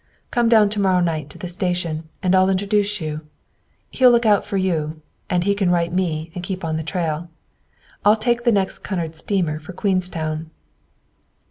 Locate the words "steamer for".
9.15-9.73